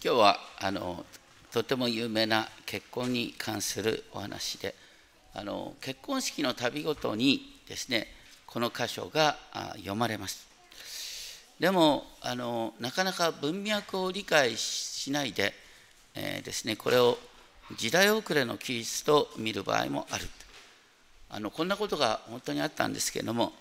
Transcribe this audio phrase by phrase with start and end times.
[0.00, 1.04] 今日はあの
[1.50, 4.76] とても有名な結婚に関するお話で
[5.34, 8.06] あの結婚式の旅ごとにですね
[8.46, 9.36] この箇所が
[9.78, 10.46] 読まれます。
[11.58, 15.52] でもあのなかなか文脈を理解しないで、
[16.14, 17.18] えー、ですねこれを
[17.76, 20.28] 時代遅れのキリストと見る場合もある。
[21.28, 23.52] あのこんなことが本当にあったんですけれども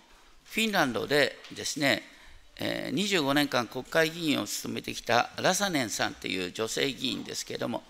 [0.45, 2.04] フィンランドでですね
[2.59, 7.83] 25年間国会議員を務めてきたラサネンさんという女性議員ですけれども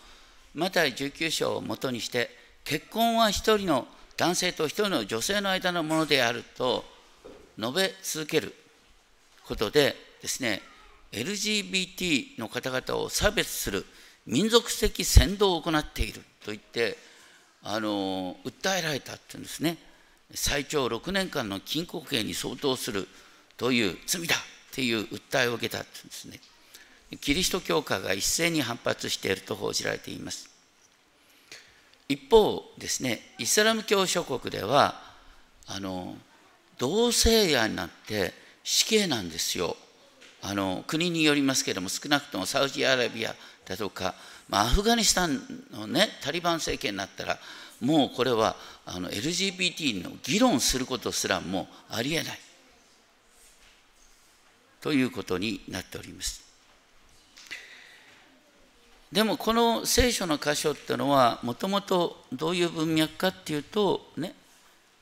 [0.53, 2.29] マタイ19章をもとにして
[2.63, 3.87] 結婚は一人の
[4.17, 6.83] 男性と一人の女性の間のものであると
[7.57, 8.53] 述べ続ける
[9.45, 10.61] ことでですね
[11.13, 13.85] LGBT の方々を差別する
[14.25, 16.97] 民族的扇動を行っていると言って
[17.63, 19.77] あの訴えられたっていうんですね。
[20.33, 23.07] 最長6年間の禁錮刑に相当する
[23.55, 24.35] という罪だ
[24.77, 26.39] っていう訴えを受けたんですね。
[27.19, 30.51] キリスト教会が一斉に反発していると報じられています。
[32.07, 35.01] 一方ですねイスラム教諸国では
[35.65, 36.15] あの
[36.77, 39.75] 同性愛なって死刑なんですよ。
[40.43, 43.33] あの国によりますけれども少なくともサウジアラビア
[43.65, 44.13] だとか、
[44.47, 45.41] まあ、アフガニスタン
[45.71, 47.39] のねタリバン政権になったら
[47.81, 52.39] もうこれはあの LGBT の議論することすらもありえない。
[54.81, 56.47] ということになっております。
[59.11, 64.35] でもこの聖書の箇所っていうのはもともとどういう文脈かっていうとね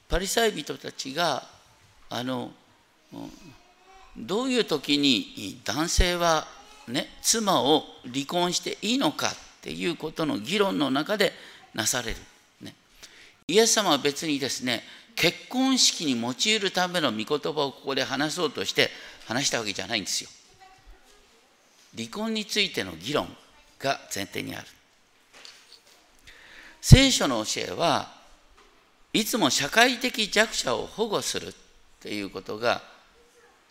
[0.07, 1.43] パリサイ人たちが
[2.09, 2.51] あの
[4.15, 6.45] どういう時に男性は
[6.87, 11.33] ね妻を離婚していいのかっていうことの議論の中で
[11.73, 12.17] なされる、
[12.61, 12.75] ね、
[13.47, 14.83] イエス様は別にですね
[15.15, 18.89] 結婚式に用いるための御言葉をここで話そうとして
[19.25, 20.29] 話したわけじゃないんですよ。
[21.95, 23.27] 離婚についての議論
[23.79, 24.67] が前提にある。
[26.81, 28.13] 聖書の教えは
[29.13, 31.53] いつも社会的弱者を保護する
[32.01, 32.83] ということが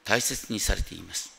[0.04, 1.32] 大切にされています。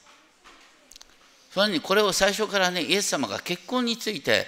[1.51, 4.45] それにこれを最初からねイエス様が結婚について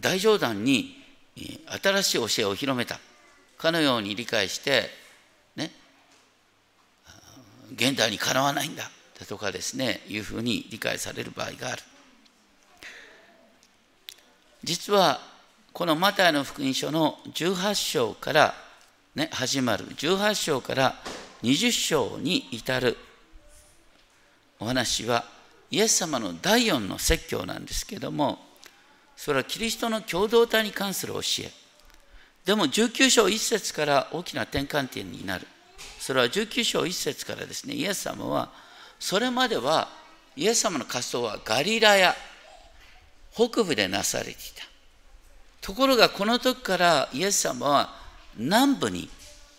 [0.00, 0.96] 大冗談に
[1.82, 2.98] 新しい教えを広めた
[3.58, 4.88] かのように理解して
[5.56, 5.70] ね
[7.72, 8.90] 現代にかなわないんだ。
[9.28, 11.82] とかですねいうふうに理解される場合がある。
[14.64, 15.20] 実は
[15.72, 18.54] このマタイの福音書の18章から、
[19.14, 20.94] ね、始まる18章から
[21.42, 22.96] 20章に至る
[24.58, 25.24] お話は
[25.70, 28.38] イエス様の第4の説教なんですけども
[29.16, 31.50] それはキリストの共同体に関する教え。
[32.44, 35.46] でも19章1節から大きな転換点になる。
[35.98, 38.52] それは19章1節からですねイエス様は
[39.04, 39.90] それまでは
[40.34, 42.14] イエス様の活動はガリラヤ
[43.34, 44.64] 北部でなされていた。
[45.60, 47.90] ところがこの時からイエス様は
[48.38, 49.10] 南部に、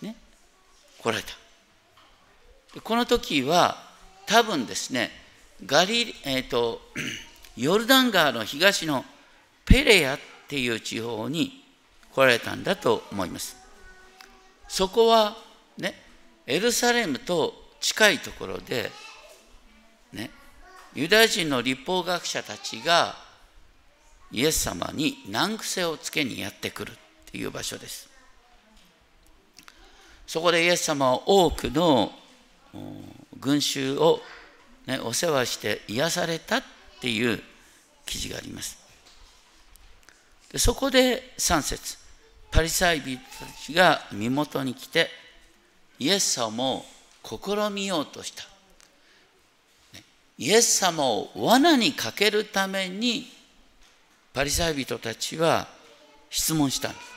[0.02, 0.16] ね、
[1.00, 1.22] 来られ
[2.74, 2.82] た。
[2.82, 3.78] この時は
[4.26, 5.12] 多分ですね
[5.64, 6.82] ガリ、えーと、
[7.56, 9.06] ヨルダン川の東の
[9.64, 11.64] ペレヤっていう地方に
[12.16, 13.56] 来られたんだと思います。
[14.68, 15.38] そこは
[15.78, 15.94] ね
[16.48, 18.90] エルサレムと近いところで
[20.14, 20.32] ね
[20.94, 23.16] ユダヤ人の立法学者たちが
[24.32, 26.96] イエス様に難癖をつけにやってくるっ
[27.32, 28.10] ていう場所です。
[30.26, 32.12] そこでイエス様は多くの
[33.40, 34.22] 群衆を、
[34.88, 36.64] ね、お世話して癒されたっ
[37.00, 37.42] ていう
[38.06, 38.78] 記事があります。
[40.52, 41.98] でそこで3節
[42.52, 43.24] パリサイ人た
[43.62, 45.10] ちが身元に来て
[46.00, 46.86] イエス様を
[47.24, 48.55] 試みようとした。
[50.38, 53.28] イエス様を罠にかけるために
[54.34, 55.68] パリサイ人たちは
[56.30, 57.16] 質問したんです。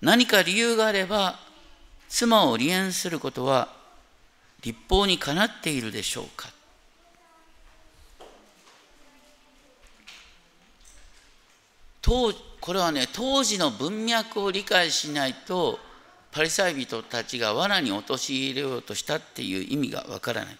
[0.00, 1.40] 何か理由があれば
[2.08, 3.74] 妻を離縁することは
[4.62, 6.48] 立法にかなっているでしょうか
[12.00, 15.78] 当これはね当時の文脈を理解しないと
[16.38, 20.56] パリサイ人たちが罠に陥れようとしたっていう意味がわからない。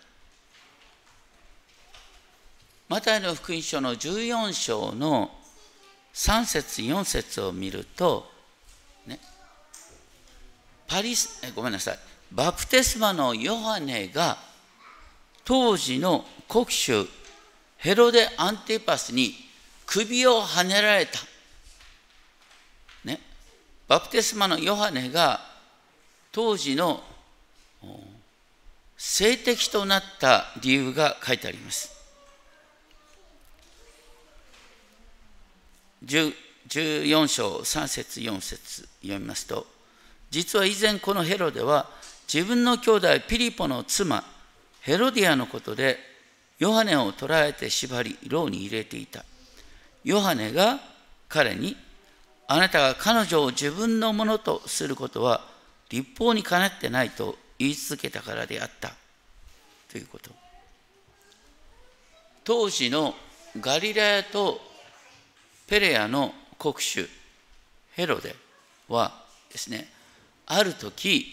[2.89, 5.31] マタイの福音書の14章の
[6.15, 8.29] 3節4節を見ると、
[9.07, 9.21] ね、
[10.89, 11.99] パリスごめんなさい。
[12.33, 14.37] バプテスマのヨハネが
[15.45, 17.07] 当時の国主
[17.77, 19.33] ヘロデ・アンティパスに
[19.87, 21.21] 首をはねられた、
[23.05, 23.21] ね、
[23.87, 25.47] バプテスマのヨハネが
[26.39, 27.03] 当時の
[28.97, 31.91] 性的となった理由が書いてあります。
[36.07, 39.67] 14章3節4節読みますと、
[40.31, 41.91] 実は以前このヘロデは
[42.33, 44.23] 自分の兄弟ピリポの妻
[44.83, 45.99] ヘロディアのことで
[46.61, 49.25] ヨハネを捕らえて縛り牢に入れていた。
[50.05, 50.79] ヨハネが
[51.29, 51.77] 彼に
[52.47, 55.58] あなたが彼女を自分のものとすることは
[55.91, 58.93] 立法にかなってないと言い続けたからであった
[59.91, 60.31] ということ。
[62.45, 63.15] 当時の
[63.61, 64.61] ガリラヤと
[65.67, 67.09] ペレアの国主
[67.93, 68.35] ヘロデ
[68.89, 69.13] は
[69.53, 69.87] ですね
[70.47, 71.27] ある時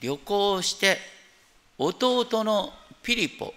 [0.00, 0.96] 旅行して
[1.76, 3.52] 弟のピリポ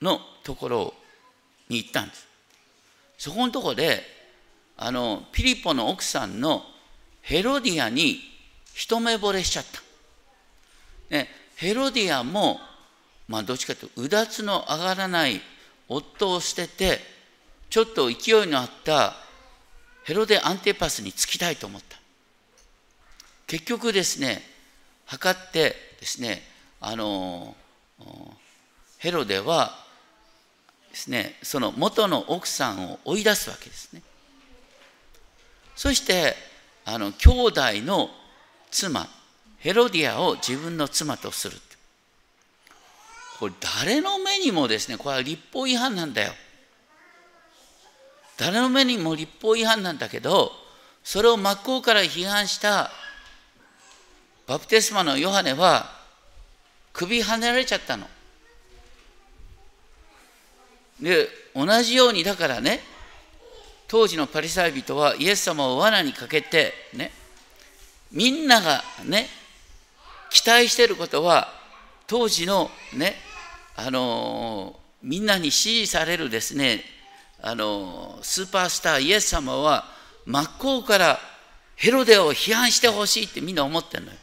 [0.00, 0.94] のところ
[1.68, 2.26] に行ったんです
[3.18, 4.02] そこのところで
[4.76, 6.64] あのピリポの奥さんの
[7.22, 8.20] ヘロディアに
[8.74, 9.80] 一目惚れしちゃった、
[11.16, 12.60] ね、ヘロディアも
[13.28, 15.40] まあどっちかというとうだつの上がらない
[15.88, 16.98] 夫を捨てて
[17.70, 19.14] ちょっと勢いのあった
[20.04, 21.96] ヘロデ・アンテパスにつきたいと思った。
[23.46, 24.42] 結局ですね
[25.06, 26.42] 測ってですね
[26.80, 27.54] あの
[28.98, 29.78] ヘロデは
[30.90, 34.02] ですねその元の奥さんを追い出すわけですね。
[35.76, 36.34] そして
[36.84, 38.10] あの兄弟の
[38.70, 39.08] 妻
[39.58, 41.56] ヘロディアを自分の妻とする
[43.38, 46.32] これ誰の目にもですねこれは立法違反なんだよ
[48.36, 50.52] 誰の目にも立法違反なんだけど
[51.04, 52.90] それを真っ向から批判した
[54.46, 55.86] バプテスマのヨハネは
[56.92, 58.06] 首はねられちゃったの。
[61.00, 62.80] で同じようにだからね
[63.92, 67.12] 当時のパリサイ人はイエス様を罠にかけてね
[68.10, 69.26] みんながね
[70.30, 71.48] 期待していることは
[72.06, 73.16] 当時のね
[73.76, 76.80] あのみんなに支持されるですね
[77.42, 79.84] あのスーパースターイエス様は
[80.24, 81.18] 真っ向から
[81.76, 84.16] ヘロデを批判してほしいってみんな思ってるのよ。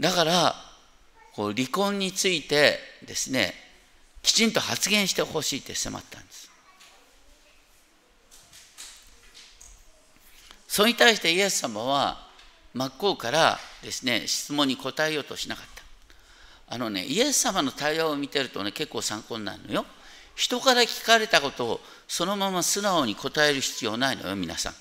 [0.00, 0.54] だから
[1.34, 3.52] こう離婚についてですね
[4.22, 6.45] きちんと発言してほしいって迫ったんです。
[10.76, 12.18] それに対してイエス様は
[12.74, 16.74] 真っ向からですね質問に答えようとしなかった。
[16.74, 19.86] あのねイエス様の対応を見てるとね結構参考になるのよ。
[20.34, 24.74] 人から聞かれたことをそのまま素直に答える必要ないのよ皆さん。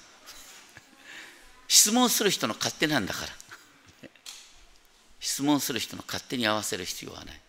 [1.69, 4.09] 質問する人の勝手なんだから。
[5.21, 7.39] 質問する人の勝手に合わせる必要はない。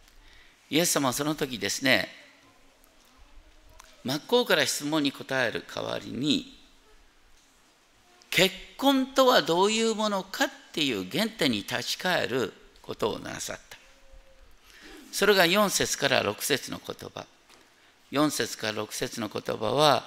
[0.71, 2.09] イエス様はその時ですね
[4.05, 6.56] 真っ向から質問に答える代わりに
[8.37, 12.53] 結婚とはどういうものかっていう原点に立ち返る
[12.83, 13.79] ことをなさった
[15.11, 17.25] それが4節から6節の言葉
[18.13, 20.05] 4節から6節の言葉は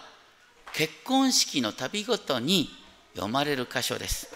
[0.74, 2.70] 結婚式の旅ごとに
[3.16, 4.32] 読まれる箇所です。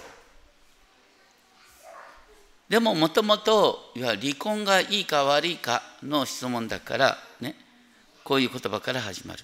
[2.67, 7.55] でももともと離婚がいいか悪いかの質問だからね
[8.23, 9.43] こういう言葉から始まる。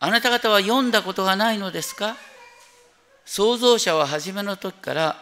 [0.00, 2.16] あなた方は読んだことがないのですか？
[3.30, 5.16] 創造者は初めの時から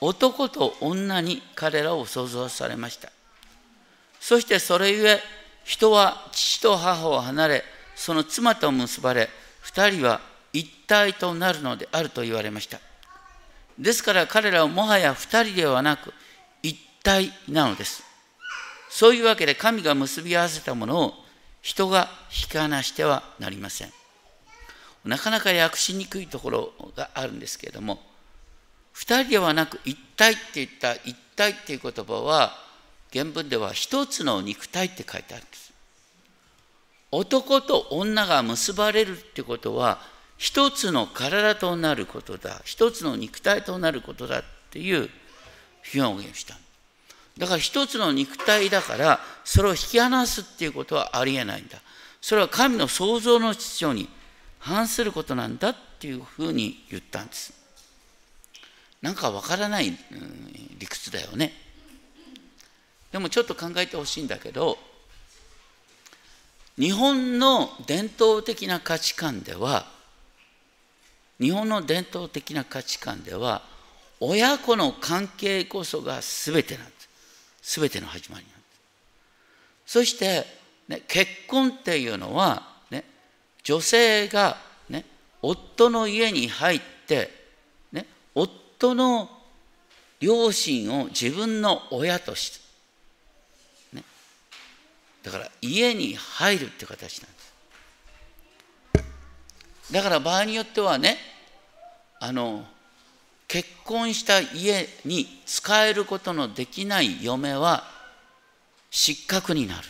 [0.00, 3.12] 男と女に彼らを創造されました。
[4.18, 5.20] そしてそれゆえ
[5.62, 7.64] 人は父と母を離れ、
[7.96, 9.28] その妻と結ばれ、
[9.60, 10.22] 二人は
[10.54, 12.80] 一体となるのであると言われました。
[13.78, 16.14] ですから彼らはもはや二人ではなく
[16.62, 18.04] 一体なのです。
[18.88, 21.14] そういうわけで神が結び合わせたものを
[21.60, 23.92] 人が引き離してはなりません。
[25.04, 28.00] なかなか訳しにくいところがあるんですけれども、
[28.92, 32.52] 二人ではなく一体って言った一体っていう言葉は、
[33.12, 35.64] 原文では一つの肉体って書いてあるんです。
[37.16, 40.00] 男と女が結ばれるってことは
[40.36, 45.08] 一つの体となることだ一つの肉体となることだっていう
[45.94, 46.56] 表現をした
[47.38, 51.78] だから一つの肉体だからそれを引き離すっていうことはありえないんだ
[52.20, 54.08] それは神の創造の秩序に
[54.64, 57.52] 反することなんだっていうふうに言ったんです。
[59.02, 59.96] なんかわからない、うん、
[60.78, 61.52] 理屈だよね。
[63.12, 64.78] でもちょっと考えてほしいんだけど
[66.78, 69.86] 日本の伝統的な価値観では
[71.38, 73.62] 日本の伝統的な価値観では
[74.18, 76.92] 親子の関係こそが全てなんで
[77.62, 77.80] す。
[77.80, 78.58] 全ての始まりなんで
[79.86, 79.92] す。
[79.92, 80.46] そして、
[80.88, 82.73] ね、結婚っていうのは、
[83.64, 84.56] 女性が、
[84.88, 85.04] ね、
[85.42, 87.30] 夫の家に入って、
[87.92, 89.30] ね、夫の
[90.20, 92.60] 両親を自分の親とし
[93.92, 94.04] て、ね、
[95.22, 97.54] だから家に入るって形なんです。
[99.92, 101.18] だから場合によってはね
[102.20, 102.64] あの
[103.48, 107.84] 結婚した家に使えることのできない嫁は
[108.90, 109.88] 失格になる。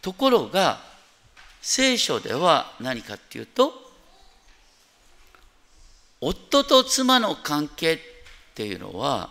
[0.00, 0.87] ところが
[1.60, 3.72] 聖書では何かっていうと
[6.20, 7.98] 夫と妻の関係っ
[8.54, 9.30] ていうのは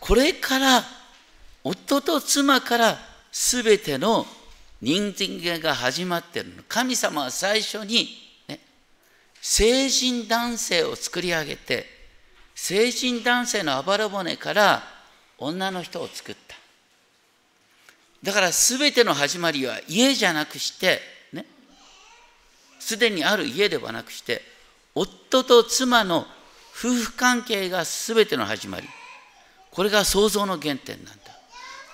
[0.00, 0.82] これから
[1.64, 2.98] 夫と妻から
[3.32, 4.26] 全ての
[4.80, 6.62] 人間が始まってるの。
[6.68, 8.08] 神様は最初に、
[8.46, 8.60] ね、
[9.40, 11.86] 成人男性を作り上げて
[12.54, 14.82] 成人男性のあばら骨から
[15.38, 16.56] 女の人を作った。
[18.22, 21.00] だから全ての始まりは家じゃなくして
[22.78, 24.42] すでにある家ではなくして
[24.94, 26.26] 夫と妻の
[26.76, 28.88] 夫婦関係が全ての始まり
[29.70, 31.38] これが創造の原点なんだ。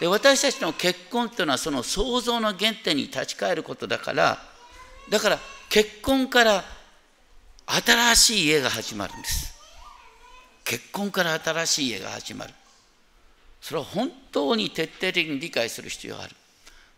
[0.01, 4.39] で私たちの結婚というのはその創造の原点に立ち返ることだから
[5.09, 5.39] だから
[5.71, 6.65] 結婚から
[7.67, 9.55] 新しい家が始まるんです。
[10.65, 12.53] 結婚から新しい家が始まる。
[13.61, 16.35] それは本当に徹底的に理解する必要がある。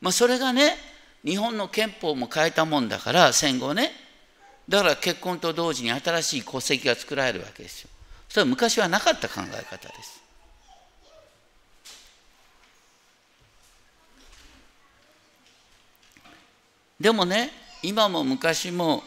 [0.00, 0.76] まあそれがね
[1.26, 3.90] 日本の憲法も変えたもんだから戦後ね。
[4.68, 7.90] だから結婚と同時に新しい戸籍が作られるわけですよ。
[8.28, 10.23] それは昔はなかった考え方です。
[17.00, 17.50] でもね
[17.83, 19.02] 今も昔も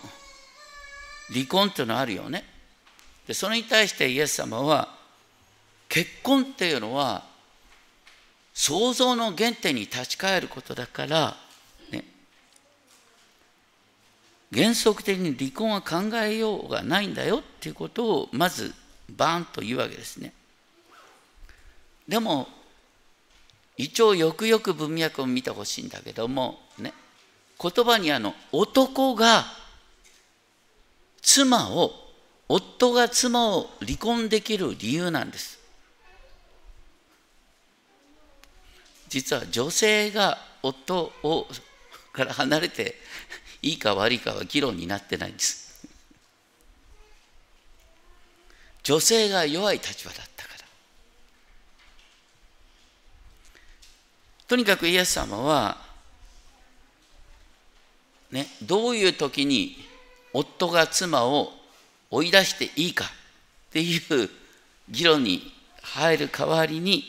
[1.33, 2.43] 離婚っていうのはあるよね。
[3.27, 4.89] でそれに対してイエス様は
[5.88, 7.23] 結婚っていうのは
[8.53, 11.35] 創造の原点に立ち返ることだから
[11.91, 12.03] ね
[14.51, 18.74] 原則的に離婚は考えようがないんだよっていうことをまず
[19.10, 20.34] バーンと言うわけですね。
[22.08, 22.48] でも
[23.77, 26.94] 一応よくよく文脈を見てほしいんだけどもね
[27.62, 29.46] 言葉にあの男が
[31.22, 31.91] 妻を
[32.48, 35.60] 夫が妻を離婚できる理由なんです。
[39.08, 41.48] 実は女性が夫を
[42.12, 42.96] から離れて
[43.62, 45.88] いいか悪いかは議論になってないんです。
[48.84, 50.66] 女性が弱い立場だったから。
[54.48, 55.89] とにかくイエス様は
[58.32, 59.75] ね、どういう時に
[60.34, 61.51] 夫が妻を
[62.12, 63.08] 追い出していいかっ
[63.72, 64.30] ていう
[64.89, 65.51] 議論に
[65.82, 67.04] 入る代わりに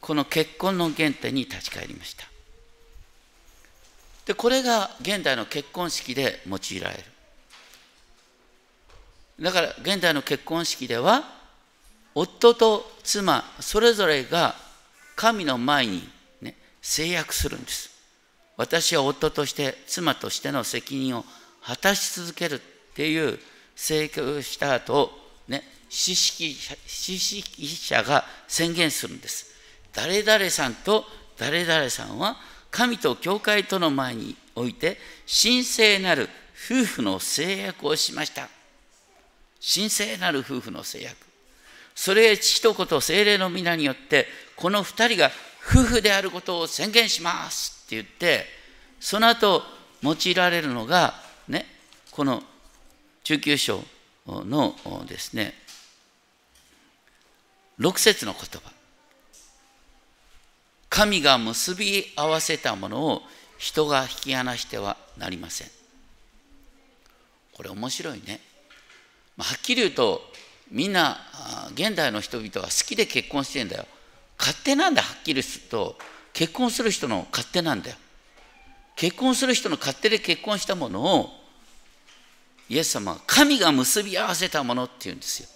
[0.00, 2.31] この結婚の原点に立ち返りました。
[4.26, 7.04] でこれが現代の結婚式で用いられる。
[9.40, 11.24] だから現代の結婚式では
[12.14, 14.54] 夫と妻それぞれが
[15.16, 16.08] 神の前に、
[16.40, 17.90] ね、制約するんです。
[18.56, 21.24] 私は夫として妻としての責任を
[21.62, 22.60] 果たし続けるっ
[22.94, 23.38] ていう
[23.74, 25.10] 請求した後
[25.48, 26.54] ね知識
[26.86, 29.52] 知識者が宣言するんです。
[29.92, 31.04] 誰々さんと
[31.38, 32.36] 誰々さんは
[32.72, 34.96] 神と教会との前において
[35.42, 38.48] 神聖なる夫婦の制約をしました。
[39.74, 41.16] 神聖なる夫婦の制約。
[41.94, 44.26] それへ父と子と精霊の皆によって
[44.56, 45.30] この2人が
[45.62, 47.84] 夫婦であることを宣言します。
[47.86, 48.46] って言って
[48.98, 49.62] その後
[50.02, 51.14] 用いられるのが
[51.48, 51.66] ね
[52.10, 52.42] この
[53.24, 53.84] 19章
[54.26, 54.74] の
[55.06, 55.54] ですね
[57.78, 58.81] 6節の言葉。
[60.92, 63.22] 神が結び合わせたものを
[63.56, 65.68] 人が引き離してはなりません。
[67.54, 68.40] これ面白いね。
[69.38, 70.20] はっきり言うと
[70.70, 71.16] みんな
[71.72, 73.86] 現代の人々は好きで結婚してんだよ。
[74.38, 75.96] 勝手なんだはっきりすると。
[76.34, 77.96] 結婚する人の勝手なんだよ。
[78.94, 81.30] 結婚する人の勝手で結婚したものを
[82.68, 85.48] イエス様は神が結び合わせたものっていうんですよ。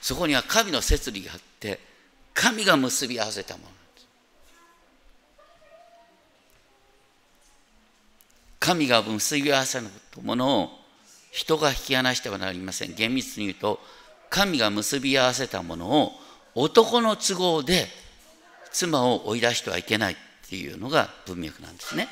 [0.00, 1.89] そこには神の摂理があって
[2.34, 3.70] 神が結び合わせたもの
[8.60, 10.70] 神が結び合わせたものを
[11.32, 13.80] 人が引き離してはなりません厳密に言うと
[14.28, 16.12] 神が結び合わせたものを
[16.54, 17.86] 男の都合で
[18.70, 20.16] 妻を追い出してはいけないっ
[20.48, 22.08] ていうのが文脈なんですね。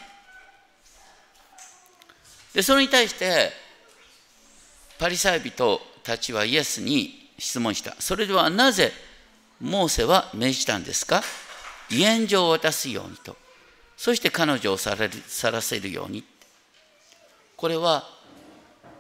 [2.55, 3.53] でそれに対して
[4.99, 7.95] パリサイ人たちはイエスに質問した。
[8.01, 8.93] それではなぜ
[9.61, 11.23] モーセは命じたんですか？
[11.91, 13.37] 遺言状を渡すようにと。
[13.97, 14.95] そして彼女をさ
[15.51, 16.25] らせるように。
[17.57, 18.05] これは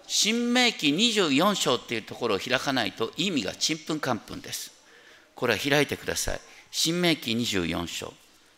[0.06, 4.72] 新明記24章っていうところを開かないと意味がちんぷんかんぷんです。
[5.34, 6.40] これは開いてください。
[6.70, 8.12] 新明記24章。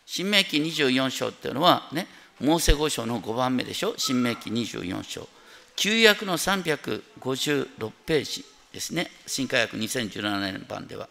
[0.05, 2.07] 新明記24章っていうのはね、
[2.39, 5.29] モーセ5章の5番目でしょ、新明記24章。
[5.75, 8.43] 旧約の356ページ
[8.73, 11.07] ですね、新科学2017年版では。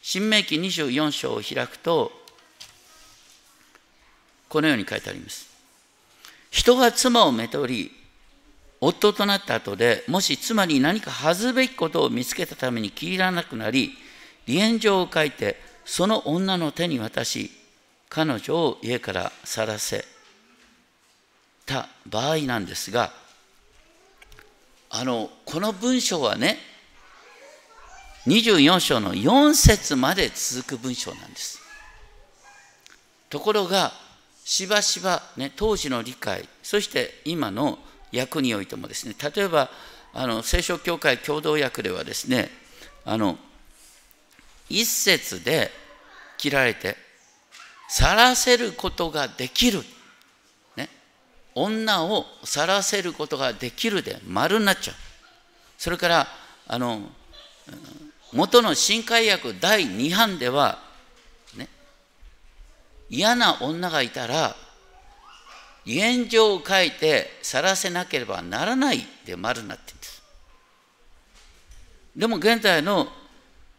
[0.00, 2.12] 新明記24章を開くと、
[4.48, 5.48] このように書いてあります。
[6.50, 7.92] 人が妻をめとり、
[8.80, 13.92] 夫となった後でもし妻に何か恥ずべきことを見つけたために気に入らなくなり
[14.46, 17.50] 離縁状を書いてその女の手に渡し
[18.08, 20.04] 彼女を家から去らせ
[21.66, 23.12] た場合なんですが
[24.90, 26.56] あのこの文章はね
[28.28, 31.58] 24章の4節まで続く文章なんです。
[33.30, 33.92] ところが
[34.44, 37.78] しばしば、ね、当時の理解そして今の
[38.14, 39.70] 訳においてもですね例えば
[40.14, 42.50] あの聖書協会共同訳ではですね
[43.04, 43.38] あの
[44.68, 45.70] 一節で
[46.38, 46.96] 切られて
[47.88, 49.80] 去らせることができる、
[50.76, 50.88] ね、
[51.54, 54.96] 女を去らせることができるで丸になっちゃう。
[55.78, 56.26] それから
[56.66, 57.02] あの
[58.32, 60.78] 元の新海訳第2版では、
[61.56, 61.68] ね、
[63.08, 64.54] 嫌な女がいたら
[65.88, 70.22] 離縁状を書いて晒せなければならないで丸になってるんです。
[72.14, 73.08] でも現在の、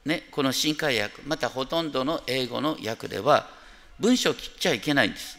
[0.06, 3.48] ね、この新海訳、またほとんどの英語の訳では、
[4.00, 5.38] 文章を切っちゃいけないんです。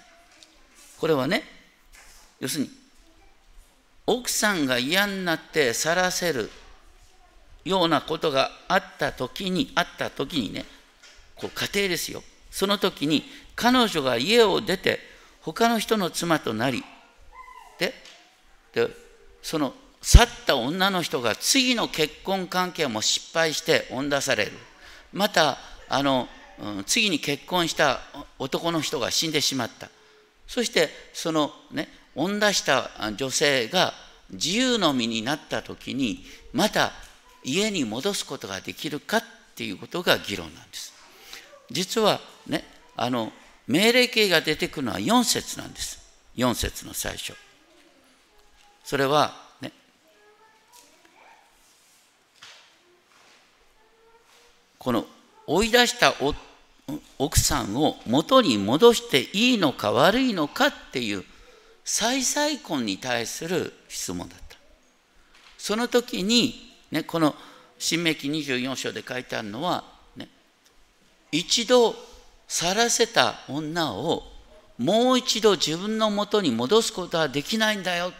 [0.98, 1.42] これはね、
[2.38, 2.70] 要するに、
[4.06, 6.50] 奥さんが嫌になって晒せる
[7.64, 10.64] ようなことがあった時に、あった時にね、
[11.36, 12.22] こう家庭ですよ。
[12.50, 13.24] その時に
[13.54, 14.98] 彼女が家を出て
[15.42, 16.82] 他の人の妻となり
[17.78, 17.94] で
[18.74, 18.88] で
[19.42, 24.52] その去った女の人が次の結婚関係も失敗して恩出される
[25.12, 26.28] またあの
[26.86, 28.00] 次に結婚した
[28.38, 29.88] 男の人が死んでしまった
[30.46, 33.92] そしてそのね恩出した女性が
[34.30, 36.92] 自由の身になった時にまた
[37.42, 39.22] 家に戻すことができるかっ
[39.54, 40.92] ていうことが議論なんです
[41.70, 42.64] 実はね
[42.96, 43.32] あの
[43.70, 46.00] 命令形が出てくるのは4節なんです。
[46.36, 47.34] 4節の最初。
[48.82, 49.70] それは、ね、
[54.76, 55.06] この
[55.46, 56.14] 追い出した
[57.16, 61.24] 奥さんを元に戻していいのか悪いのかっていう
[61.84, 64.56] 再々婚に対する質問だった。
[65.58, 67.34] その時に、ね、この
[67.78, 69.84] 新明記24章で書いてあるのは、
[70.16, 70.28] ね、
[71.32, 71.94] 一度
[72.48, 74.24] 去らせた女を
[74.76, 78.12] もう一度自分のもとに戻すことはできないんだよ。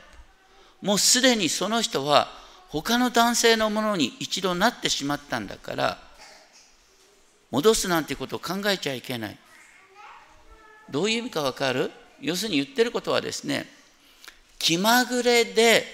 [0.82, 2.28] もうすでにその人は
[2.68, 5.98] 他の男性のものに一度なってしまったんだから
[7.50, 9.36] 戻すなんてことを考えちゃいけない。
[10.88, 11.90] どういう意味かわかる？
[12.20, 13.66] 要するに言ってることはですね
[14.58, 15.84] 気まぐれで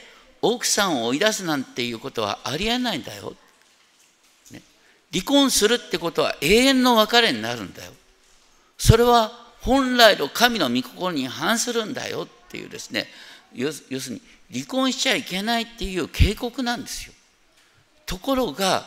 [0.42, 3.34] 奥さんを追い出すなんていうことはありえないんだよ。
[4.50, 4.62] ね、
[5.12, 7.92] 離婚するってことは永遠の別れになるんだよ。
[8.78, 13.06] それは本来の神の御心に反するんだよっていうですね
[13.52, 14.22] 要するに
[14.52, 17.14] 離婚しちゃいけないっていう警告なんですよ。
[18.04, 18.84] ところが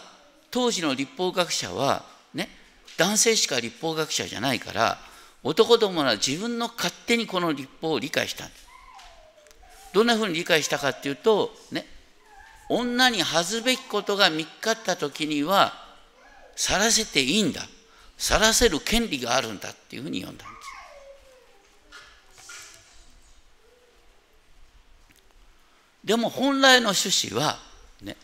[0.51, 2.49] 当時の立法学者はね
[2.97, 4.97] 男性しか立法学者じゃないから
[5.43, 8.68] 男どもは自分の勝手にこの立法を理解したんです。
[9.93, 11.85] どんなふうに理解したかっていうとね
[12.69, 15.73] 女に恥ずべきことが見っかった時には
[16.55, 17.61] さらせていいんだ
[18.17, 20.59] 晒せる権利があるんだっていうふうに読んだんです。
[26.03, 27.57] でも本来の趣旨は
[28.01, 28.17] ね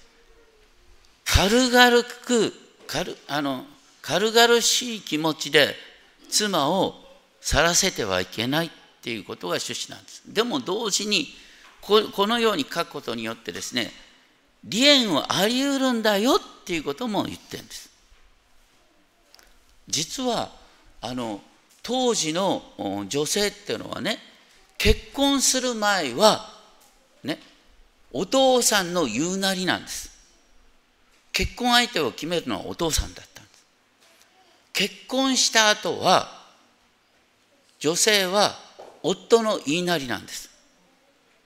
[1.24, 2.54] 軽々く
[2.88, 3.66] 軽あの
[4.02, 5.76] 軽々しい気持ちで
[6.30, 6.96] 妻を
[7.42, 8.70] 去らせてはいけないっ
[9.02, 10.24] ていうことが趣旨なんです。
[10.28, 11.28] でも同時に
[11.86, 13.92] このように書くことによってですね
[14.70, 17.92] 離縁はあり得るんだよっていうことも言ってるんです。
[19.88, 20.50] 実は
[21.02, 21.42] あの
[21.84, 22.64] 当時の
[23.08, 24.18] 女性っていうのはね
[24.80, 26.50] 結婚する前は
[27.24, 27.40] ね
[28.12, 30.10] お父さんの言うなりなんです。
[31.32, 33.66] 結婚相手を決めるのはお父さんだったんです。
[34.74, 36.44] 結婚した後は
[37.78, 38.58] 女性は
[39.04, 40.50] 夫の言いなりなんです。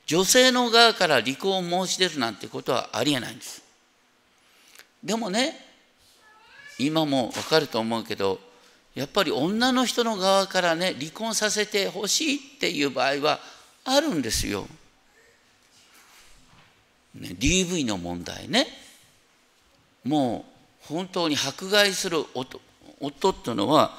[0.10, 3.62] 女性の側から離婚を申し出るなんてことはありえないんです。
[5.04, 5.54] でもね
[6.80, 8.40] 今もわかると思うけど
[8.96, 13.40] やっぱり女の人の側からね離婚させてほしいっていう場合は
[13.86, 14.66] あるんですよ。
[17.14, 18.66] ね、DV の問題ね。
[20.04, 20.44] も
[20.84, 22.60] う本当に迫害する夫
[23.00, 23.94] 夫っていうのは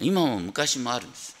[0.00, 1.39] 今も昔もあるんです。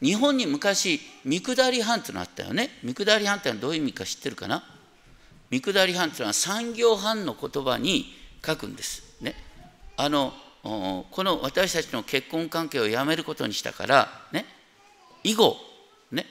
[0.00, 2.70] 日本に昔三下り藩ってのあったよね。
[2.82, 4.62] 三下り藩ってのはどういう意味か知ってるかな？
[5.50, 8.06] 三下り藩っていうのは産業藩の言葉に
[8.44, 9.34] 書くんですね。
[9.96, 10.32] あの
[10.62, 14.44] この私たちの結婚関係をやめることにしたからね
[15.24, 15.56] 以後
[16.12, 16.26] ね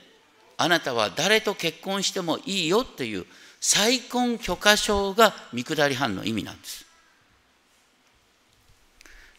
[0.58, 3.26] あなたは誰と結婚してもいいよっていう
[3.60, 6.86] 再婚許可証が見下り藩の意味なんです。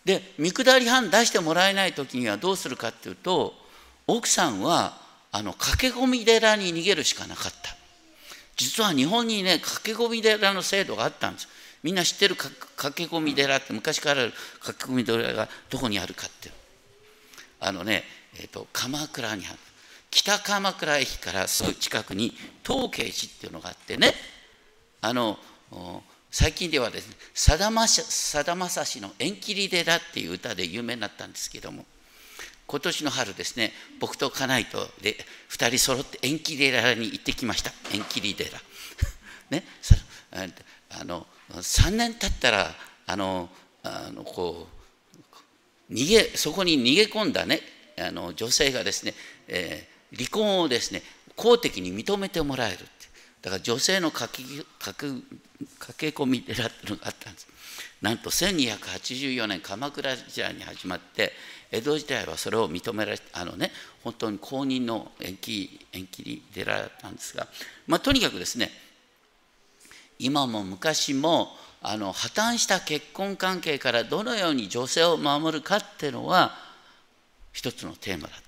[0.04, 3.54] で見下り藩出してもらえない時にはどうするかっていうと
[4.08, 4.96] 奥さんは
[5.30, 7.76] あの駆け込み寺に逃げるしかなかった。
[8.56, 11.48] 実は日本にね駆け込み寺の制度があったんです。
[11.82, 12.58] みんな知ってる駆
[12.94, 16.50] け込み寺って昔からある駆け込み寺がどこにあるかって
[17.60, 18.02] あのね、
[18.40, 19.58] えーと、鎌倉にある。
[20.10, 22.32] 北鎌倉駅からすぐ近くに
[22.66, 24.14] 東慶寺っていうのがあってね。
[25.02, 25.38] あの
[26.30, 31.84] 最近ではですねさだまさしの「縁切り寺」っていう歌で有名になったんですけども。
[32.68, 35.16] 今年の春ですね僕と家内とで
[35.50, 37.72] 2人揃って縁切り寺に行ってきました。
[37.92, 38.50] 縁切り寺
[39.50, 39.64] ね
[40.90, 42.70] あの3年経ったら
[43.06, 43.48] あの
[43.82, 44.68] あのこ
[45.90, 47.60] う逃げそこに逃げ込んだね
[47.98, 49.14] あの女性がですね、
[49.48, 51.02] えー、離婚をですね
[51.36, 52.84] 公的に認めてもらえるって。
[53.40, 55.22] だから女性の駆け駆
[55.96, 57.46] け込み寺っていうのがあったんです。
[58.02, 61.32] なんと1284年鎌倉時代に始まって
[61.70, 63.72] 江戸時代はそれを認められあのね
[64.04, 67.46] 本当に公認の縁切縁切り寺なんですが、
[67.86, 68.70] まあ、とにかくですね
[70.18, 71.48] 今も昔も
[71.82, 76.52] あの破綻した結婚関係からどのように女性を守るかっていうのは
[77.52, 78.42] 一つのテーマだっ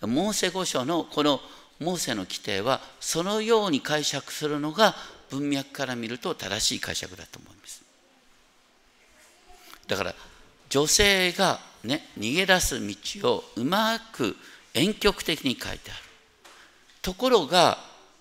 [0.00, 0.06] た。
[0.06, 1.40] モーセ五書のこの
[1.78, 4.94] モーセの規定はそのように解釈するのが
[5.30, 7.79] 文脈から見ると正しい解釈だと思います。
[9.90, 10.14] だから
[10.68, 14.36] 女性がね逃げ出す道をうまく
[14.72, 16.00] 婉曲的に書いてある
[17.02, 17.76] ところが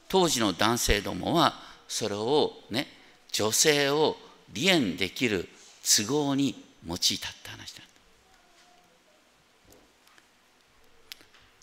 [0.07, 1.53] 当時の男性どもは
[1.87, 2.87] それをね
[3.31, 4.17] 女性を
[4.55, 5.47] 離縁できる
[5.83, 6.55] 都合に
[6.87, 7.83] 用いたって話だ。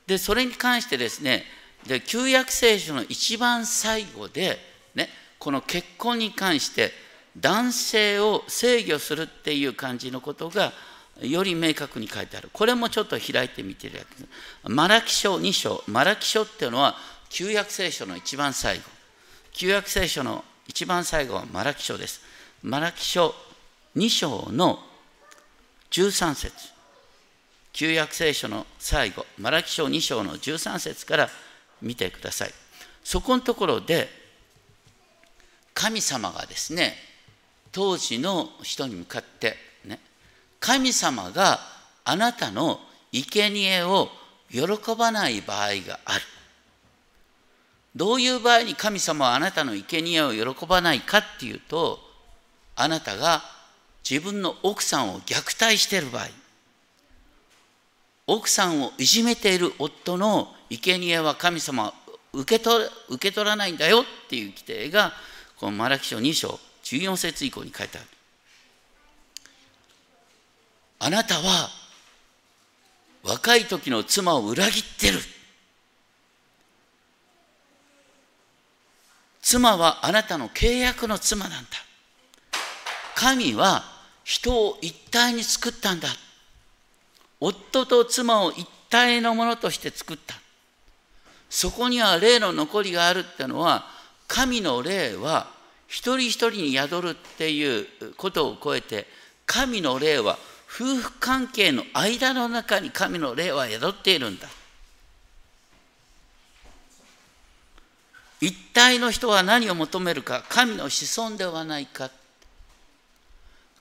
[0.07, 1.42] でそれに関してですね
[1.88, 4.57] で旧約聖書の一番最後で、
[4.95, 5.09] ね、
[5.40, 6.92] この結婚に関して
[7.40, 10.72] 男性を制御するっていう感じのことが
[11.20, 12.51] より明確に書いてある。
[12.53, 14.68] これもちょっと開いてみてるやつ。
[14.68, 15.83] マラキ書2章。
[15.87, 16.96] マラキ書っていうのは
[17.29, 18.85] 旧約聖書の一番最後。
[19.53, 22.20] 旧約聖書の一番最後はマラキ書です。
[22.62, 23.35] マラキ書
[23.96, 24.79] 2章の
[25.90, 26.77] 13節
[27.72, 31.29] 旧約聖書の最後、マラキ書2章の13節から
[31.83, 32.51] 見てください。
[33.05, 34.09] そこのところで、
[35.75, 36.96] 神様がですね、
[37.77, 40.01] 当時の人に向かって、ね、
[40.61, 41.61] 神様が
[42.07, 42.81] あなたの
[43.12, 44.09] 生贄を
[44.51, 44.62] 喜
[44.99, 46.23] ばない場合がある。
[47.95, 51.99] どういう場合に神様はあなたの生贄を喜ばないかっていうと
[52.77, 53.43] あなたが
[54.09, 56.29] 自分の奥さんを虐待している場合
[58.27, 61.95] 奥さんをいじめている夫の生贄は神様は
[62.33, 65.12] 受け取受け取らないんだよっていう規定が
[65.59, 68.07] このマラキ書2章14節以降に書いてある。
[71.01, 71.68] あなたは
[73.25, 75.18] 若い時の妻を裏切ってる。
[79.42, 81.70] 妻はあなたの契約の妻なんだ。
[83.16, 83.83] 神は
[84.22, 86.09] 人を一体に作ったんだ。
[87.40, 90.37] 夫と妻を一体のものとして作った。
[91.51, 93.87] そこには霊の残りがあるってのは、
[94.29, 95.56] 神の霊は
[95.88, 99.07] 一人一人に宿るっていうことを超えて、
[99.46, 104.49] 神の霊は夫婦関係の間の中に神の霊は宿っているんだ。
[108.40, 112.11] 一体の人は何を求めるか神の子孫ではないか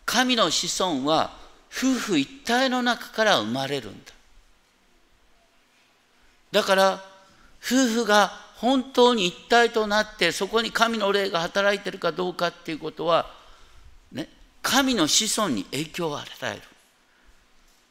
[0.06, 1.38] 神の子孫は
[1.70, 4.12] 夫婦一体の中から生まれるんだ
[6.52, 7.04] だから
[7.62, 13.30] 夫婦が本当に一体となってそこに神の霊が働いてるかどうかっていうことは、
[14.12, 14.30] ね、
[14.62, 16.62] 神の子孫に影響を与える。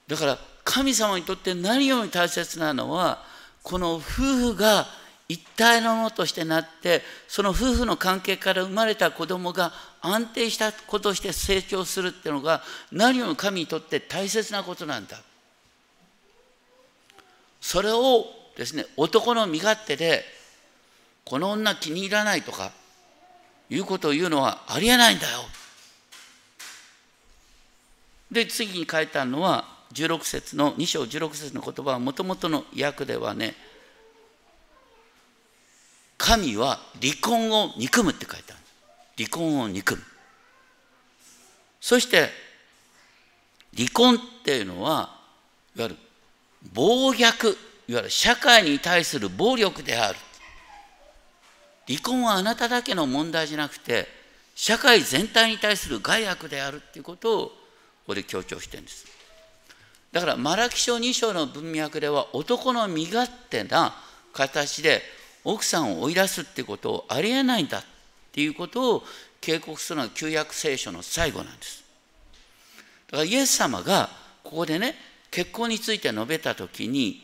[0.09, 3.23] だから神様にとって何より大切なのは
[3.63, 4.87] この夫婦が
[5.29, 15.19] 一体のものとしてなってその夫婦の関係から生まれた子供が安定した子として成長するっていうのが何より神にとって大切なことなんだ。
[17.61, 20.23] それをですね男の身勝手で
[21.25, 22.73] この女気に入らないとか
[23.71, 25.41] いうことを言うのはありえないんだよ。
[28.31, 33.55] で次に書いてあるのは16節の2章16節の言葉はもともとの訳ではね
[36.19, 38.63] 神は離婚を憎むって書いてある。
[39.17, 40.03] 離婚を憎む。
[41.81, 42.29] そして
[43.77, 45.11] 離婚っていうのは
[45.77, 45.97] いわゆる
[46.73, 47.51] 暴虐
[47.89, 50.19] いわゆる社会に対する暴力である。
[51.87, 54.07] 離婚はあなただけの問題じゃなくて
[54.55, 57.53] 社会全体に対する害悪であるっていうことをこ
[58.09, 59.07] こで強調してるんです。
[60.13, 63.95] だからマラキ書2章の文脈では男の身勝手な
[64.33, 65.03] 形で
[65.43, 67.85] 奥さんを追い出すっていうことをありえないんだっ
[68.33, 69.03] ていうことを
[69.41, 71.85] 警告するのが旧約聖書の最後なんです。
[73.11, 74.09] だからイエス様が
[74.43, 74.95] ここでね
[75.31, 77.23] 結婚について述べた時に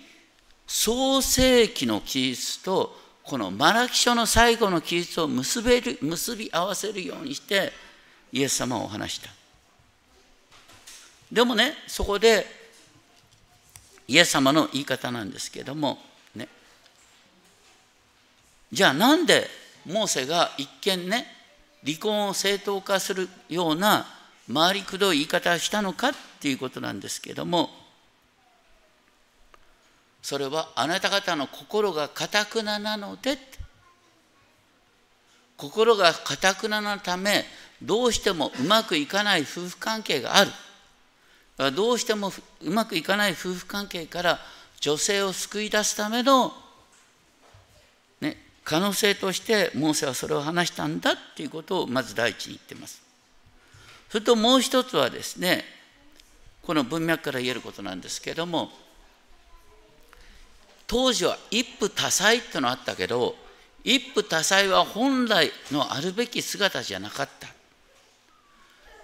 [0.67, 2.97] 創世記の記述と
[3.31, 7.71] このマラキ書の最後の記述を結べる結び合わせるようにして
[8.33, 9.31] イエス様をお話した。
[11.31, 12.45] でもねそこで
[14.09, 15.99] イエス様の言い方なんですけども
[16.35, 16.49] ね。
[18.73, 19.47] じゃあなんで
[19.87, 21.25] モーセが一見ね
[21.87, 24.07] 離婚を正当化するような
[24.53, 27.71] 回りくどい言い方をしたのかっていうことなんですけども
[30.23, 33.39] それはあなた方の心がかたくななので
[35.57, 37.45] 心がかたくななため
[37.83, 40.51] どうしてもうまくいかない夫婦関係がある
[41.73, 44.39] どうしてもうまくいかない夫婦関係から
[44.81, 46.53] 女性を救い出すための、
[48.23, 53.03] ね、可能性としてモーセはそれを話したんだっていうことをまず第一に言ってます。
[54.09, 55.65] それともう一つはですね
[56.63, 58.71] この文脈から言えることなんですけれども
[60.91, 63.37] 当時は一夫多妻ってのあったけど
[63.85, 67.47] 一夫多妻は本来のあるべき姿じゃなかった。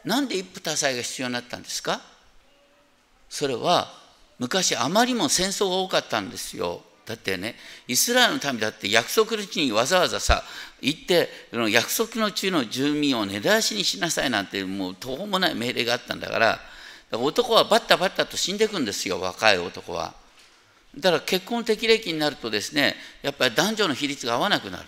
[0.05, 2.01] なんで一夫多妻が必要になったんですか？
[3.31, 3.87] それは
[4.40, 6.81] 昔あまりも戦争が多かったんですよ。
[7.07, 7.55] だってね
[7.87, 10.42] イスラエルの民だって約束の地にわざわざさ
[10.81, 11.29] 行って
[11.70, 16.61] 約束の地の住民を根絶やしにしなさいなんてもう途方もない命令があったんだからか
[17.12, 20.26] ら男はバッタバッタと死んでいくんですよ若い男は。
[20.99, 24.85] だから結婚適齢期になるとですねやっぱり男女の比率が合わなくなる。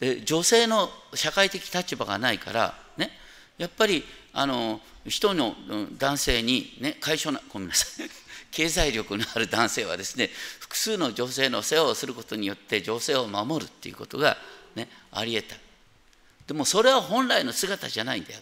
[0.00, 3.10] で女性の社会的立場がないからね
[3.58, 4.02] やっぱり
[4.32, 5.54] あの人の
[5.98, 8.08] 男性にね解消なごめんなさい。
[8.50, 14.36] 経済力のある男性はですね複数の女性の世話をすることによって女性を守るっていうことが、
[14.74, 15.56] ね、ありえた。
[16.48, 18.40] でもそれは本来の姿じゃないんだよ。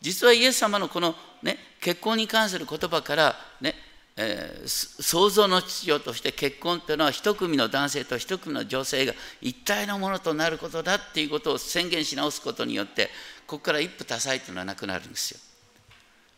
[0.00, 3.74] 実はイエス様のこの、ね、結婚に関する言葉から、ね、
[4.16, 4.68] えー、
[5.02, 13.10] 創造の秩序として結婚というのは一組の男性と一組の女性が一体のものとなることだっていうことを宣言し直すことによって
[13.46, 15.40] ここから一夫多妻というのはなくなるんですよ。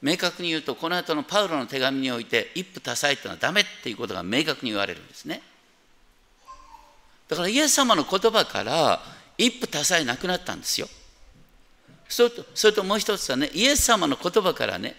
[0.02, 5.42] 明確に言うとこの後のパウロの手紙において一夫多妻というのはダメっていうことが明確に言われるんですね。
[7.28, 9.00] だからイエス様の言葉から
[9.36, 10.88] 一夫多妻なくなったんですよ。
[12.08, 14.96] それとそれともう一つはねイエス様の言葉からね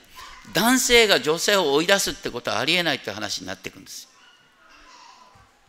[0.54, 4.08] 男性が女性を追い出すってことはありえないって話になっていくんです。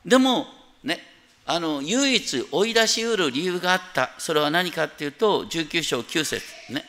[0.04, 0.46] でも
[0.84, 1.00] ね
[1.44, 4.10] あの唯一追い出しうる理由があった。
[4.18, 6.84] それは何かっていうと19章9節ね。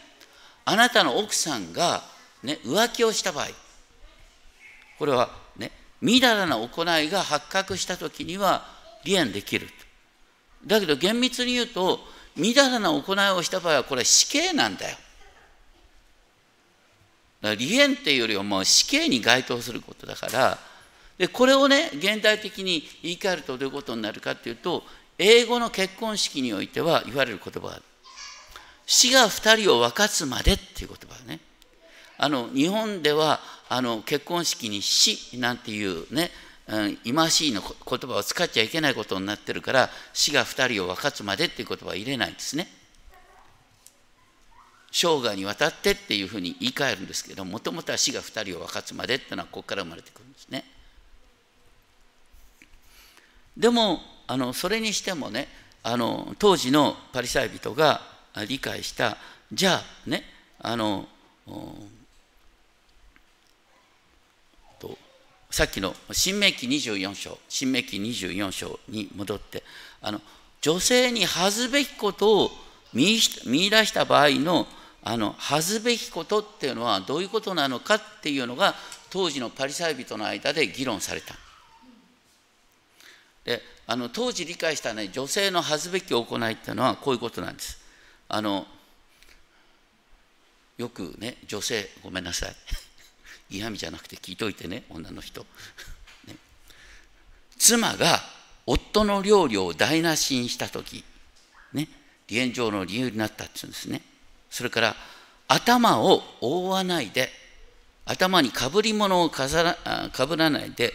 [0.66, 2.04] あなたの奥さんが、
[2.44, 3.48] ね、浮気をした場合。
[5.00, 5.72] これはね
[6.02, 8.66] みだらな行いが発覚した時には
[9.06, 9.68] 離縁できる
[10.66, 12.00] だけど厳密に言うと
[12.36, 14.98] みだらな行いをした場合はこれ死刑なんだよ。
[17.42, 20.58] だから離縁っていうよりはもう死刑に該当することだから
[21.18, 24.84] でこれをね現代的に言い換えるとどういうことになるかっていうと
[25.18, 27.80] 英語の結婚式においては言われる言葉
[28.86, 31.40] 死が2人を分かつまでっていう言葉ね
[32.18, 36.32] あの日本ではあの結婚式に死なんていうね
[36.68, 42.68] うん忌ましいの言葉を使っちゃいけないことになってるから死が2人を分かつまでっていう言葉は入れないんですね。
[44.92, 50.66] 生涯にわたってっていうふうに言い換えるんですけどもともとは死が2人を分かつまでっていうのはここから生まれてくるんですね。
[53.58, 55.48] でもあのそれにしてもね
[55.84, 58.02] あの当時のパリサイ人が
[58.48, 59.18] 理解した
[59.52, 60.24] じゃあね
[60.60, 61.08] あの
[64.80, 64.98] と
[65.50, 69.64] さっきの新明記24章新明記24章に戻って
[70.02, 70.22] あの
[70.62, 72.52] 女性に恥ずべきことを
[72.94, 73.20] 見
[73.70, 74.68] 出した場合の
[75.04, 78.76] あの恥ずべきことっていうのはどういうことなのかっていうのが
[79.10, 81.36] 当時のパリサイ人の間で議論された。
[83.46, 87.80] であの当時理解した、ね、女性の恥ずべき行いっていうのはこういうことなんです。
[88.28, 88.68] あの
[90.78, 92.56] よくね女性ごめんなさい
[93.58, 95.46] 嫌味じゃなくて聞いといてね女の人、
[96.26, 96.36] ね、
[97.58, 98.24] 妻が
[98.66, 101.04] 夫の料理を台無しにした時
[101.74, 101.90] ね
[102.30, 104.04] 離縁状の理由になったっていうんですね
[104.50, 104.96] それから
[105.48, 107.30] 頭を覆わないで
[108.06, 109.78] 頭にかぶり物を飾ら
[110.12, 110.94] かぶらないで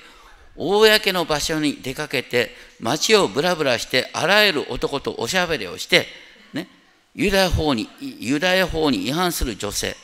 [0.56, 6.06] 公の場所に出かけて街をぶらぶらしてあらゆる男とおしゃべりをして
[6.52, 6.68] ね
[7.14, 9.96] ユダヤ法にユダヤ法に違反する女性。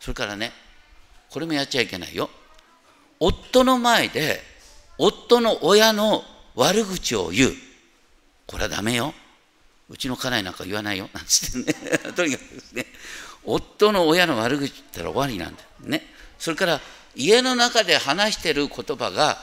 [0.00, 0.52] それからね
[1.30, 2.30] これもやっちゃいけないよ。
[3.18, 4.40] 夫の前で
[4.98, 6.22] 夫の親の
[6.54, 7.52] 悪口を言う。
[8.46, 9.14] これはダメよ。
[9.88, 11.88] うちの家内なんか言わないよなんつってね。
[12.16, 12.86] とにかくですね。
[13.44, 16.06] 夫の親の悪口って言ったら終わりなんだよね。
[16.38, 16.80] それから
[17.14, 19.38] 家の中で話してる言葉が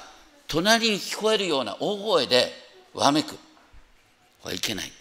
[0.47, 2.51] 隣に聞こえるような大声で
[2.93, 3.35] わめく。
[4.41, 4.91] これはいけない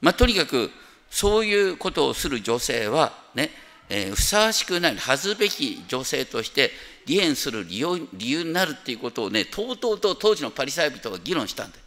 [0.00, 0.70] まあとにかく
[1.10, 3.50] そういうことをする女性はね、
[3.88, 6.70] えー、ふさわしくない恥ずべき女性として
[7.06, 11.82] 離縁する理由理由になるっていうことをねとうとうと当時のパリサイ人が議論したんだよ。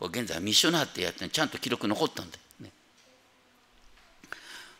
[0.00, 2.42] これ現在ミッショナーってやって、ちゃんと記録残ったんだよ。
[2.60, 2.72] ね。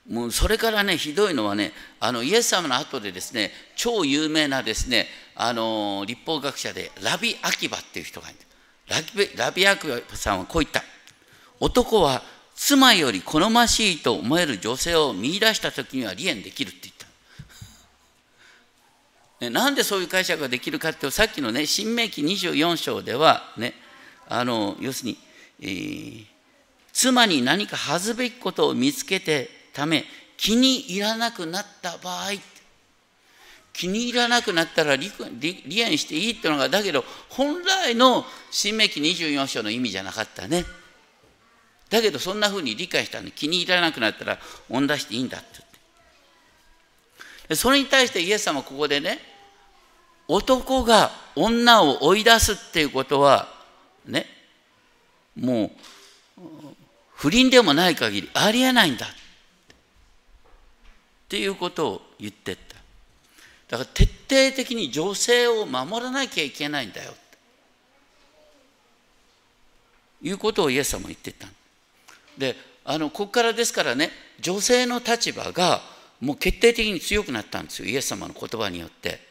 [0.08, 5.06] もうそれからねひどいのはねあのイエス様の後でですね超有名なですね
[5.36, 8.38] あの立法学者でラビ・アキバっていう人がいる
[9.36, 10.82] ラビアキバさんはこう言った。
[11.60, 12.22] 男は
[12.54, 16.94] 妻より好ましいと思える女性を見出した時には離縁できるって言っ
[19.38, 19.44] た。
[19.44, 23.74] ね、なんでそういう解釈ができるかってさっきのね新明記24章ではね
[24.30, 25.18] あの要するに、
[25.60, 26.24] えー、
[26.92, 30.04] 妻に何か恥ずべきことを見つけてため
[30.36, 32.30] 気に入らなくなった場合
[33.72, 35.10] 気に入らなくなったら離
[35.68, 40.64] 縁していいってのがだけど本来の新明記24章の意味じゃなかったね。
[41.88, 44.38] だけどそんなふうに理解したの気に入らなくなったら
[44.68, 47.54] 恩出していいんだってって。
[47.56, 49.18] それに対してイエス様ここでね
[50.28, 53.59] 男が女を追い出すっていうことは
[54.10, 54.26] ね。
[55.36, 55.70] もう
[57.14, 59.06] 不倫でもない限りありえないんだ。
[59.06, 59.08] っ
[61.28, 62.76] ていうことを言ってった。
[63.76, 67.12] だから徹底的に女性を守らなきゃいけないんだよ。
[70.20, 71.46] ということをイエス様は言ってた。
[72.36, 75.82] であのここからですからね女性の立場が
[76.20, 77.88] もう決定的に強くなったんですよ。
[77.88, 79.28] イエス様の言葉によって。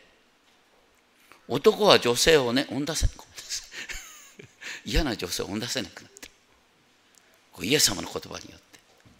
[1.49, 3.07] 男は女性をね追ん出せ
[4.85, 6.11] 嫌な女性を追ん出せなくなっ
[7.57, 7.63] た。
[7.63, 8.69] イエス様の言葉によって。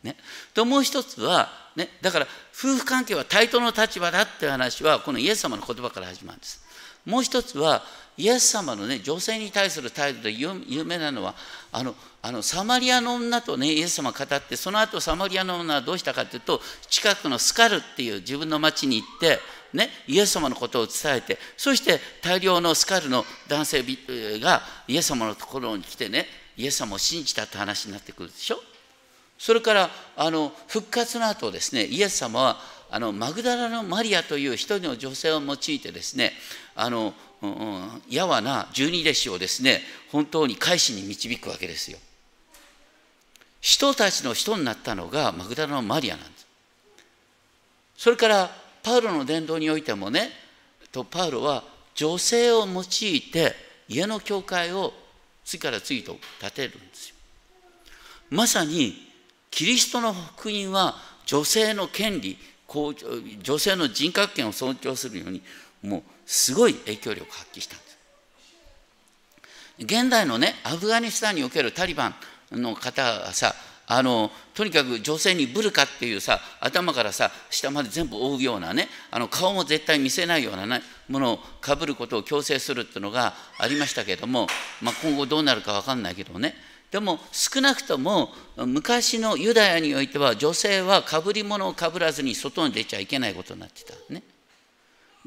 [0.03, 0.15] ね、
[0.53, 6.63] ともう一つは、ね、だから夫婦関係は対等の立場だっていう話はこのイエス様の言葉から始まるんです。
[7.05, 7.83] もう一つは
[8.19, 11.35] イエス様のね女性に対する態度で有名なのは
[11.71, 19.39] あのあのサマリアの女とねイエス様語ってその後サマリアの女はどうしたかというと近くのスカルっていう自分の町に行って
[19.71, 23.83] ね、イエス様のことを伝えてそして大量のスカルの男性
[24.39, 26.25] がイエス様のところに来てね
[26.57, 28.57] イエス様を信じたって話になってくるでしょ？
[29.37, 32.57] それからあの復活の後ですねイエス様は
[32.89, 36.33] あのマグダラのマリアという一人の女性を用いてですね
[36.75, 37.13] あの、
[38.09, 41.97] やわな十二弟子をですね本当に改心に導くわけですよ。
[43.61, 46.47] 人たちの人になったのがマグダラのマリアなんです。
[47.97, 48.49] それから
[48.83, 50.29] パウロの伝道においてもね
[50.91, 51.63] とパウロは
[51.95, 53.55] 女性を用いて
[53.87, 54.93] 家の教会を
[55.43, 57.15] 次から次と建てるんですよ。
[58.29, 59.09] まさに
[59.49, 62.37] キリストの福音は女性の権利
[63.41, 65.41] 女性の人格権を尊重するように
[65.81, 67.97] もうすごい影響力を発揮したんです
[69.79, 72.09] 現代のねアフガニスタンにおけるタリバ
[72.51, 73.55] ンの方はさ
[73.87, 84.45] あのとにかく女性にブルカっていうさ頭からさ下まで全部覆うようなねあの顔も絶対見せないような、ね、ものをかぶることを強制するっていうのがありましたけども、
[84.83, 86.53] まあ、今後どうなるか分かんないけどね
[86.91, 94.21] でも少なくとも昔のユダヤにおいては女性はかぶり物をかぶらずに外に出ちゃいけないことになってたね。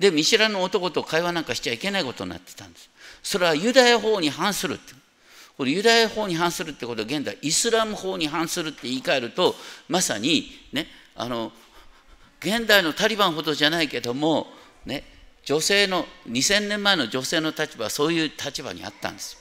[0.03, 2.91] で見知らぬ男と会話なんかしちゃいけないことになってたんです。
[3.23, 4.95] それはユダヤ法に反するって
[5.57, 9.55] これユダヤ法に反するってことは現在イスラム法に反するって言い換えると
[9.89, 11.53] まさにねあの
[12.41, 14.49] 現代のタリバンほどじゃないけども
[14.85, 15.05] ね
[15.45, 19.39] 女性の2000年前の女性の立場はそういう立場にあったんです。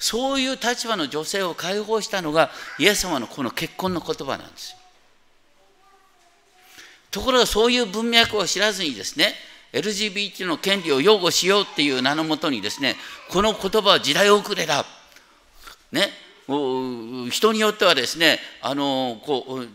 [0.00, 2.50] そういう立場の女性を解放したのが
[2.80, 4.74] イエス様のこの結婚の言葉なんです。
[7.12, 9.34] ところがそういう文脈を知らずにですね
[9.72, 12.96] LGBT の権利を擁護しようっていう名のもとにですね
[13.30, 14.84] この言葉は時代遅れだ、
[15.92, 16.08] ね、
[17.30, 19.68] 人によってはですねあのこう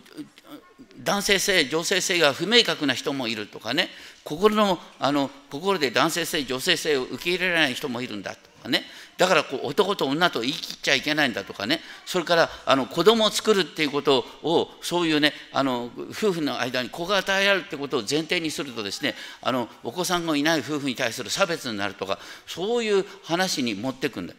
[1.04, 3.90] 男性性女性性が不明確な人もいるとかね。
[4.24, 8.84] 心のあの心で男性性女性性を受け入れられない人もいるんだとかね。
[9.18, 11.80] だからこう男と女と言い切っちゃいけないんだとかね。
[12.06, 24.34] それからあの子供を作るっていうことをそういうねあの夫婦の間に子が与えられるってことを前提にするとですねあのお子さんがいない夫婦に対する差別になるとかそういう話に持ってくんだ。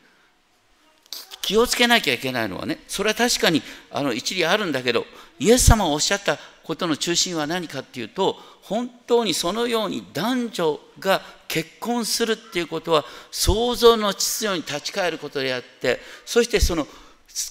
[1.41, 3.63] 気をつけなきゃいけないのはねそれは確かに
[3.93, 5.07] あの一理あるんだけど
[5.39, 16.87] イエス様がおっしゃったことの中心は何かっていうと本当にそのように男女が結婚するっていうことは創造の秩序に立ち返ることであってそしてその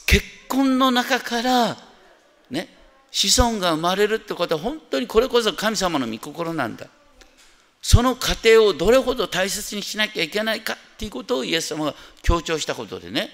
[0.06, 1.78] 結婚の中から
[2.50, 2.68] ね
[3.10, 6.88] 子孫が生まれるってことは本当にこれこそ神様の御心なんだ。
[7.82, 13.30] その過程をどれほど大切にしなきゃいけないかっていうことをイエス様が強調したことでね。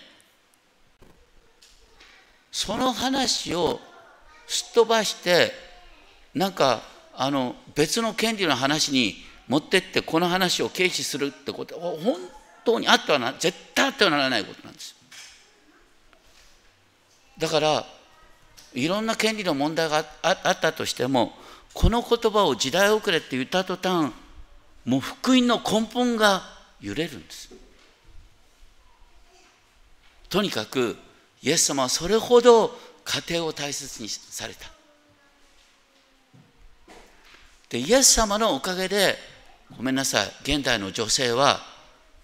[2.51, 3.79] その話を
[4.45, 5.70] すっ飛ばして
[6.33, 6.81] なんか
[7.13, 9.15] あの別の権利の話に
[9.47, 12.17] 持ってってこの話を軽視するってことは本
[12.63, 14.95] 当にあってはな絶対あってはならないことなんです
[17.37, 17.85] だから
[18.73, 21.33] いろんな権利の問題があったとしても
[21.73, 24.13] この言葉を時代遅れって言った途端
[24.85, 26.41] もう福音の根本が
[26.79, 27.53] 揺れるんです。
[30.29, 30.97] とにかく
[31.43, 32.71] イエス様はそれほど
[33.03, 34.80] 家庭を大切にされた。
[37.71, 39.15] でイエス様のおかげで
[39.77, 41.61] ごめんなさい現代の女性は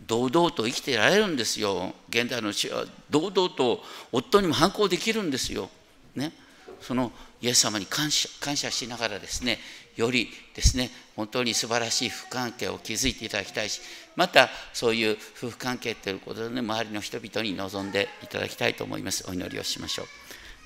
[0.06, 1.94] 堂々と生きてられるんですよ。
[2.10, 3.82] 現代の死は堂々と
[4.12, 5.70] 夫にも反抗できるんですよ、
[6.16, 6.34] ね、
[6.82, 9.58] そのイエス様に感謝感謝しながらですね
[9.96, 13.82] よりですね本当に素晴らしい夫婦関係を築いていただきたいし
[14.16, 19.26] またそういう夫婦関係ということで、ね、周りの人々に望んでいただきたいと思います。
[19.28, 20.06] お祈りをしましょう。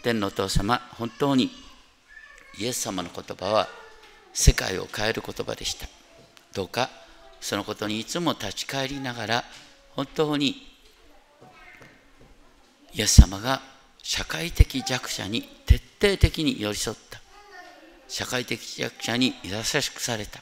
[0.03, 1.51] 天のお父様本当に
[2.59, 3.80] イエス様の言葉は
[4.33, 5.87] 世界を変える言葉でした。
[6.53, 6.89] どうか
[7.39, 9.43] そのことにいつも立ち返りながら
[9.95, 10.67] 本当に
[12.93, 13.61] イエス様が
[14.03, 17.21] 社会的弱者に徹底的に寄り添った。
[18.07, 20.41] 社会的弱者に優しくされた。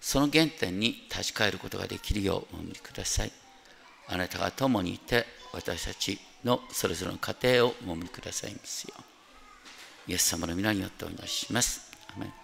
[0.00, 3.32] その原点に立ち返ることができるようお守りください。
[4.08, 11.92] あなたが共にいて私たちのそれぞれの家庭をお守りくださいますようイエス様の皆によってお祈りします。
[12.16, 12.41] アメン。